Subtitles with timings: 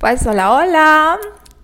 [0.00, 1.18] Pues hola, hola.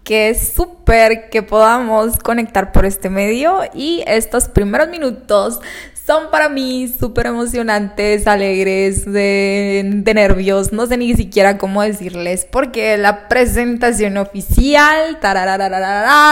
[0.04, 5.58] Que súper que podamos conectar por este medio y estos primeros minutos
[6.06, 12.96] son para mí súper emocionantes, alegres, de, nervios, no sé ni siquiera cómo decirles, porque
[12.96, 15.18] la presentación oficial,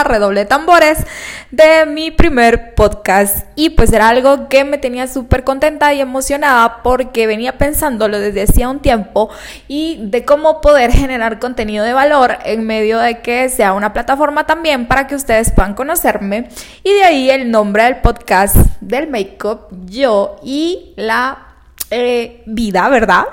[0.05, 0.99] redoble tambores,
[1.51, 3.47] de mi primer podcast.
[3.55, 8.43] Y pues era algo que me tenía súper contenta y emocionada porque venía pensándolo desde
[8.43, 9.29] hacía un tiempo
[9.67, 14.45] y de cómo poder generar contenido de valor en medio de que sea una plataforma
[14.45, 16.47] también para que ustedes puedan conocerme.
[16.83, 21.45] Y de ahí el nombre del podcast del Makeup yo y la
[21.91, 23.25] eh, vida, ¿verdad?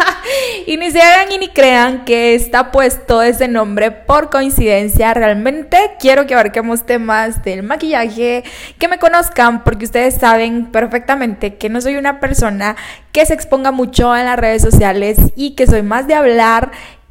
[0.66, 5.12] y ni se hagan y ni crean que está puesto ese nombre por coincidencia.
[5.12, 8.42] Realmente quiero que abarquemos temas del maquillaje,
[8.78, 12.74] que me conozcan, porque ustedes saben perfectamente que no soy una persona
[13.12, 16.70] que se exponga mucho en las redes sociales y que soy más de hablar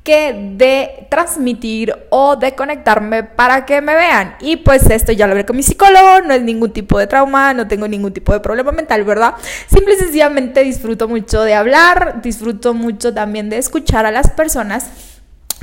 [0.09, 4.35] de transmitir o de conectarme para que me vean.
[4.39, 7.53] Y pues esto ya lo hablé con mi psicólogo, no es ningún tipo de trauma,
[7.53, 9.35] no tengo ningún tipo de problema mental, ¿verdad?
[9.71, 14.89] Simple y sencillamente disfruto mucho de hablar, disfruto mucho también de escuchar a las personas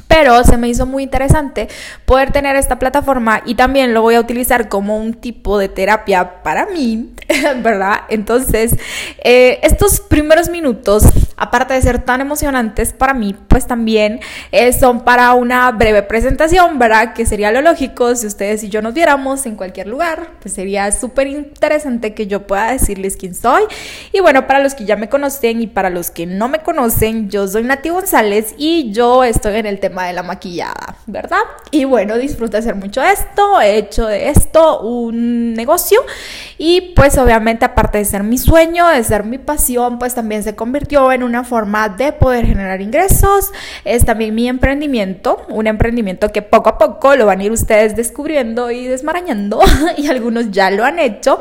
[0.09, 1.69] pero se me hizo muy interesante
[2.05, 6.43] poder tener esta plataforma y también lo voy a utilizar como un tipo de terapia
[6.43, 7.13] para mí,
[7.63, 8.03] ¿verdad?
[8.09, 8.77] Entonces,
[9.25, 11.05] eh, estos primeros minutos,
[11.37, 14.21] aparte de ser tan emocionantes para mí, pues también
[14.53, 17.13] eh, son para una breve presentación, ¿verdad?
[17.15, 20.91] Que sería lo lógico si ustedes y yo nos viéramos en cualquier lugar, pues sería
[20.93, 23.63] súper interesante que yo pueda decirles quién soy.
[24.13, 27.29] Y bueno, para los que ya me conocen y para los que no me conocen,
[27.29, 31.41] yo soy Nati González y yo estoy en el tema de la maquillada, ¿verdad?
[31.71, 36.01] Y bueno, disfruto hacer mucho esto, he hecho de esto un negocio
[36.59, 40.55] y pues obviamente aparte de ser mi sueño, de ser mi pasión, pues también se
[40.55, 43.53] convirtió en una forma de poder generar ingresos,
[43.85, 47.97] es también mi emprendimiento, un emprendimiento que poco a poco lo van a ir ustedes
[47.97, 49.61] descubriendo y desmarañando
[49.99, 51.39] y algunos ya lo han hecho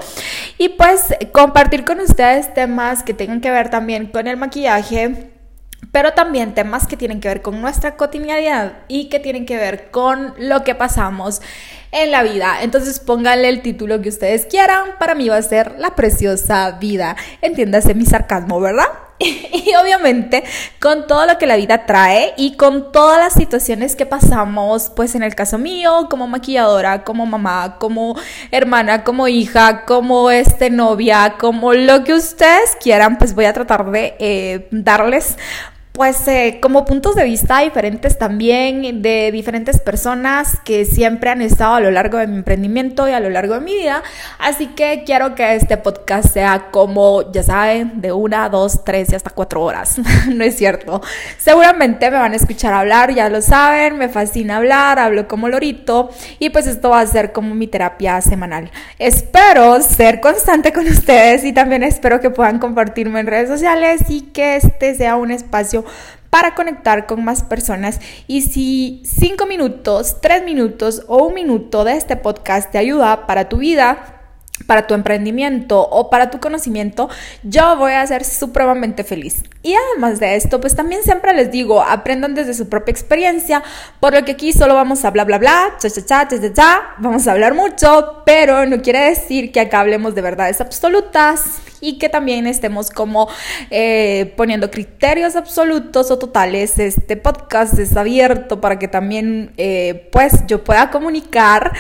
[0.58, 5.32] y pues compartir con ustedes temas que tengan que ver también con el maquillaje
[5.96, 9.92] pero también temas que tienen que ver con nuestra cotidianidad y que tienen que ver
[9.92, 11.42] con lo que pasamos
[11.94, 12.58] en la vida.
[12.64, 17.16] Entonces pónganle el título que ustedes quieran, para mí va a ser La preciosa vida.
[17.42, 18.88] Entiéndase mi sarcasmo, ¿verdad?
[19.20, 20.44] y obviamente
[20.82, 25.16] con todo lo que la vida trae y con todas las situaciones que pasamos, pues
[25.16, 28.16] en el caso mío, como maquilladora, como mamá, como
[28.52, 33.90] hermana, como hija, como este novia, como lo que ustedes quieran, pues voy a tratar
[33.92, 35.38] de eh, darles
[35.96, 41.76] pues eh, como puntos de vista diferentes también de diferentes personas que siempre han estado
[41.76, 44.04] a lo largo de mi emprendimiento y a lo largo de mi vida.
[44.38, 49.16] Así que quiero que este podcast sea como, ya saben, de una, dos, tres y
[49.16, 49.98] hasta cuatro horas.
[50.28, 51.02] no es cierto.
[51.38, 56.10] Seguramente me van a escuchar hablar, ya lo saben, me fascina hablar, hablo como lorito
[56.40, 58.70] y pues esto va a ser como mi terapia semanal.
[59.00, 64.24] Espero ser constante con ustedes y también espero que puedan compartirme en redes sociales y
[64.24, 65.85] que este sea un espacio
[66.30, 68.00] para conectar con más personas.
[68.28, 73.48] Y si cinco minutos, tres minutos o un minuto de este podcast te ayuda para
[73.48, 74.15] tu vida,
[74.68, 77.10] para tu emprendimiento o para tu conocimiento,
[77.44, 79.44] yo voy a ser supremamente feliz.
[79.62, 83.64] Y además de esto, pues también siempre les digo, aprendan desde su propia experiencia,
[84.00, 86.54] por lo que aquí solo vamos a bla bla bla, cha cha cha, cha cha
[86.54, 91.60] cha, vamos a hablar mucho, pero no quiere decir que acá hablemos de verdades absolutas
[91.82, 93.28] y que también estemos como
[93.70, 96.80] eh, poniendo criterios absolutos o totales.
[96.80, 101.74] Este podcast es abierto para que también eh, pues yo pueda comunicar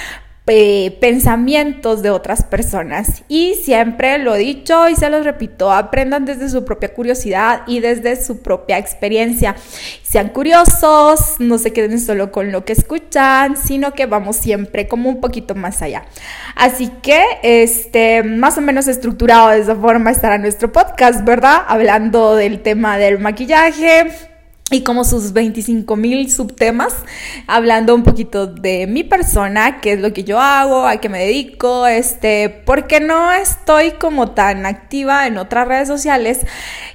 [0.45, 3.23] pensamientos de otras personas.
[3.27, 7.79] Y siempre lo he dicho y se los repito, aprendan desde su propia curiosidad y
[7.79, 9.55] desde su propia experiencia.
[10.03, 15.09] Sean curiosos, no se queden solo con lo que escuchan, sino que vamos siempre como
[15.09, 16.05] un poquito más allá.
[16.55, 21.63] Así que, este, más o menos estructurado de esa forma estará nuestro podcast, ¿verdad?
[21.67, 24.34] Hablando del tema del maquillaje
[24.71, 26.95] y como sus 25 mil subtemas,
[27.45, 31.19] hablando un poquito de mi persona, qué es lo que yo hago, a qué me
[31.19, 36.39] dedico, este, porque no estoy como tan activa en otras redes sociales.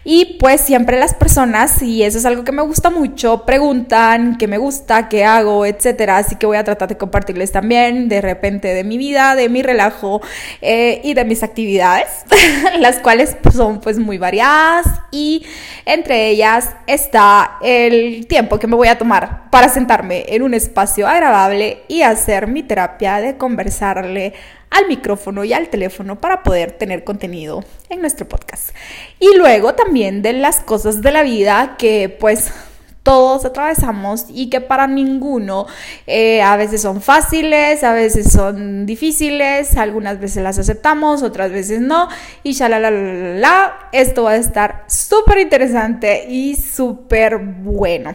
[0.02, 4.48] Y pues siempre las personas, y eso es algo que me gusta mucho, preguntan qué
[4.48, 8.74] me gusta, qué hago, etcétera, así que voy a tratar de compartirles también de repente
[8.74, 10.20] de mi vida, de mi relajo
[10.60, 12.08] eh, y de mis actividades,
[12.80, 14.86] las cuales son pues muy variadas.
[15.12, 15.46] Y
[15.84, 21.06] entre ellas está el tiempo que me voy a tomar para sentarme en un espacio
[21.06, 24.34] agradable y hacer mi terapia de conversarle
[24.70, 28.70] al micrófono y al teléfono para poder tener contenido en nuestro podcast.
[29.18, 32.52] Y luego también de las cosas de la vida que pues
[33.02, 35.66] todos atravesamos y que para ninguno
[36.06, 41.80] eh, a veces son fáciles, a veces son difíciles, algunas veces las aceptamos, otras veces
[41.80, 42.08] no
[42.42, 48.14] y ya la la la la, esto va a estar súper interesante y súper bueno.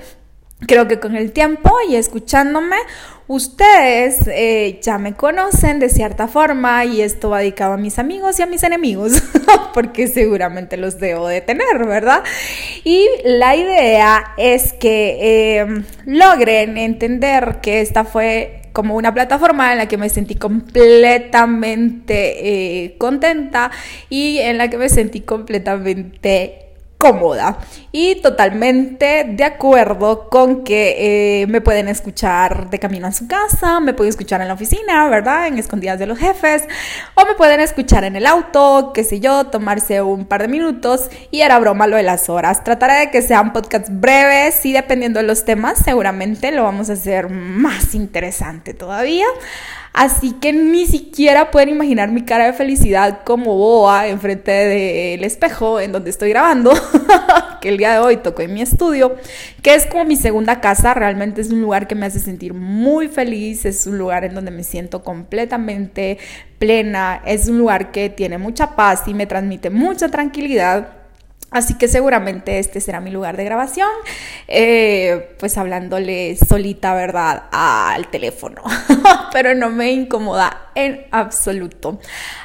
[0.62, 2.78] Creo que con el tiempo y escuchándome,
[3.28, 8.40] ustedes eh, ya me conocen de cierta forma y esto va dedicado a mis amigos
[8.40, 9.22] y a mis enemigos,
[9.74, 12.24] porque seguramente los debo de tener, ¿verdad?
[12.86, 19.80] Y la idea es que em, logren entender que esta fue como una plataforma en
[19.80, 23.72] la que me sentí completamente eh, contenta
[24.10, 26.65] y en la que me sentí completamente
[26.98, 27.60] cómoda
[27.92, 33.80] y totalmente de acuerdo con que eh, me pueden escuchar de camino a su casa,
[33.80, 35.48] me pueden escuchar en la oficina, ¿verdad?
[35.48, 36.64] En escondidas de los jefes,
[37.16, 41.10] o me pueden escuchar en el auto, qué sé yo, tomarse un par de minutos
[41.32, 42.64] y era broma lo de las horas.
[42.64, 46.94] Trataré de que sean podcasts breves y dependiendo de los temas, seguramente lo vamos a
[46.94, 49.26] hacer más interesante todavía.
[49.96, 55.80] Así que ni siquiera pueden imaginar mi cara de felicidad como boa enfrente del espejo
[55.80, 56.74] en donde estoy grabando,
[57.62, 59.16] que el día de hoy toco en mi estudio,
[59.62, 63.08] que es como mi segunda casa, realmente es un lugar que me hace sentir muy
[63.08, 66.18] feliz, es un lugar en donde me siento completamente
[66.60, 71.05] plena, es un lugar que tiene mucha paz y me transmite mucha tranquilidad.
[71.56, 73.88] Así que seguramente este será mi lugar de grabación,
[74.50, 78.62] eh, pues hablándole solita, ¿verdad?, al teléfono,
[79.32, 81.98] pero no me incomoda en absoluto.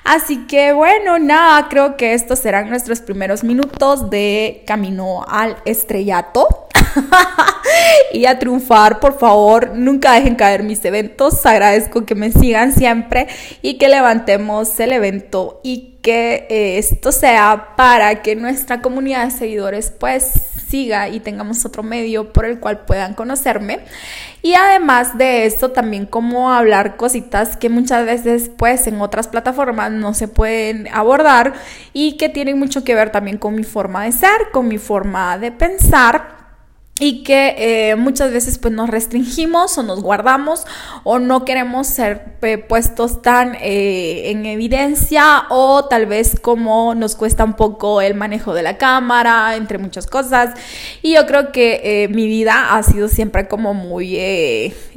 [0.05, 6.69] Así que bueno, nada, creo que estos serán nuestros primeros minutos de camino al estrellato.
[8.13, 11.45] y a triunfar, por favor, nunca dejen caer mis eventos.
[11.47, 13.29] Agradezco que me sigan siempre
[13.63, 19.31] y que levantemos el evento y que eh, esto sea para que nuestra comunidad de
[19.31, 20.33] seguidores pues
[20.71, 23.81] siga y tengamos otro medio por el cual puedan conocerme.
[24.43, 29.91] Y además de esto, también como hablar cositas que muchas veces pues en otras plataformas
[29.91, 31.55] no se pueden abordar
[31.93, 35.37] y que tienen mucho que ver también con mi forma de ser, con mi forma
[35.39, 36.40] de pensar
[37.01, 40.67] y que eh, muchas veces pues nos restringimos o nos guardamos
[41.03, 47.17] o no queremos ser eh, puestos tan eh, en evidencia o tal vez como nos
[47.17, 50.55] cuesta un poco el manejo de la cámara entre muchas cosas.
[51.01, 54.19] Y yo creo que mi vida ha sido siempre como muy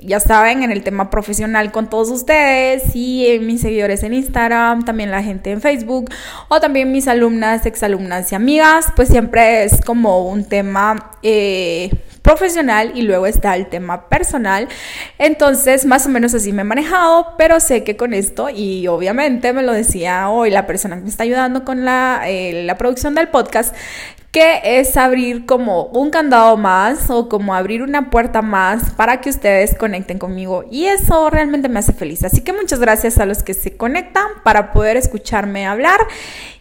[0.03, 5.09] ya saben en el tema profesional con todos ustedes y mis seguidores en Instagram también
[5.11, 6.09] la gente en Facebook
[6.50, 11.12] o también mis alumnas exalumnas y amigas pues siempre es como un tema
[12.21, 14.67] profesional y luego está el tema personal.
[15.19, 19.53] Entonces, más o menos así me he manejado, pero sé que con esto, y obviamente
[19.53, 23.13] me lo decía hoy la persona que me está ayudando con la, eh, la producción
[23.13, 23.75] del podcast,
[24.33, 29.30] que es abrir como un candado más o como abrir una puerta más para que
[29.30, 32.24] ustedes conecten conmigo y eso realmente me hace feliz.
[32.24, 36.00] Así que muchas gracias a los que se conectan para poder escucharme hablar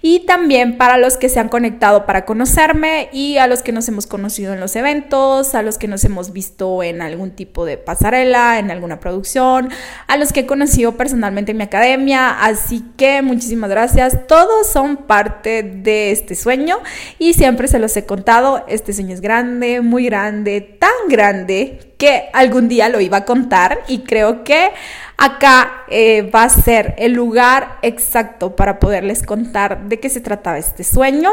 [0.03, 3.89] y también para los que se han conectado para conocerme y a los que nos
[3.89, 7.79] hemos conocido en los eventos, a los que nos hemos visto en algún tipo de
[7.79, 9.71] pasarela, en alguna producción,
[10.09, 12.31] a los que he conocido personalmente en mi academia.
[12.45, 14.27] Así que muchísimas gracias.
[14.27, 16.79] Todos son parte de este sueño
[17.19, 22.29] y siempre se los he contado, este sueño es grande, muy grande, tan grande que
[22.33, 24.71] algún día lo iba a contar y creo que
[25.17, 30.59] acá eh, va a ser el lugar exacto para poderles contar de qué se trataba
[30.59, 31.33] este sueño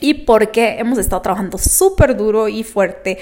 [0.00, 3.18] y por qué hemos estado trabajando súper duro y fuerte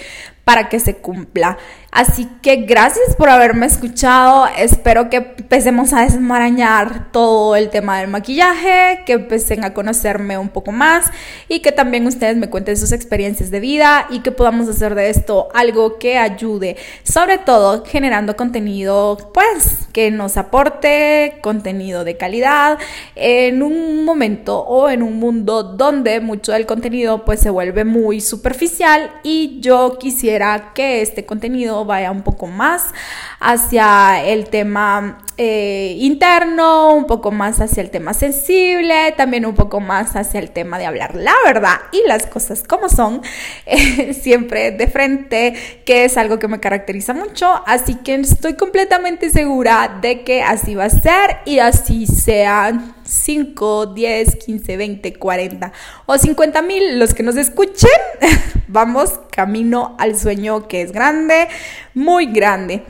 [0.51, 1.59] para que se cumpla.
[1.93, 4.47] Así que gracias por haberme escuchado.
[4.57, 10.49] Espero que empecemos a desmarañar todo el tema del maquillaje, que empecen a conocerme un
[10.49, 11.11] poco más
[11.49, 15.11] y que también ustedes me cuenten sus experiencias de vida y que podamos hacer de
[15.11, 22.79] esto algo que ayude, sobre todo generando contenido, pues, que nos aporte contenido de calidad
[23.17, 28.21] en un momento o en un mundo donde mucho del contenido pues se vuelve muy
[28.21, 30.40] superficial y yo quisiera
[30.75, 32.95] que este contenido vaya un poco más
[33.41, 39.81] hacia el tema eh, interno, un poco más hacia el tema sensible, también un poco
[39.81, 43.23] más hacia el tema de hablar la verdad y las cosas como son,
[43.67, 49.31] eh, siempre de frente, que es algo que me caracteriza mucho, así que estoy completamente
[49.31, 55.73] segura de que así va a ser y así sean 5, 10, 15, 20, 40
[56.07, 57.91] o 50 mil los que nos escuchen,
[58.69, 61.49] vamos camino al sueño que es grande,
[61.95, 62.83] muy grande.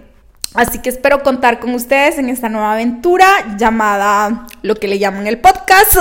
[0.55, 5.29] Así que espero contar con ustedes en esta nueva aventura llamada lo que le llaman
[5.29, 5.99] el podcast.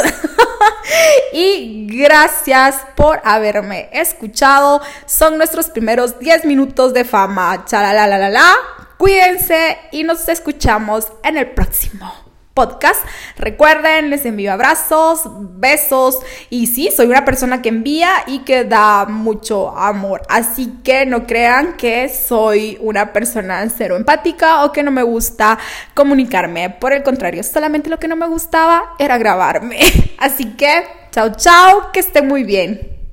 [1.34, 4.82] y gracias por haberme escuchado.
[5.06, 7.64] Son nuestros primeros 10 minutos de fama.
[7.72, 8.56] la
[8.98, 13.06] Cuídense y nos escuchamos en el próximo podcast.
[13.38, 15.22] Recuerden, les envío abrazos,
[15.60, 20.22] besos y sí, soy una persona que envía y que da mucho amor.
[20.30, 25.58] Así que no crean que soy una persona cero empática o que no me gusta
[25.94, 26.70] comunicarme.
[26.70, 29.80] Por el contrario, solamente lo que no me gustaba era grabarme.
[30.18, 32.99] Así que, chao, chao, que esté muy bien.